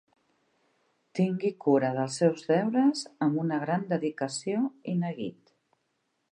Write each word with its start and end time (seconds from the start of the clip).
Tingui 1.19 1.51
cura 1.65 1.91
dels 1.99 2.17
seus 2.23 2.49
deures 2.49 3.05
amb 3.27 3.39
una 3.45 3.61
gran 3.67 3.87
dedicació 3.95 4.67
i 4.95 4.99
neguit. 5.07 5.57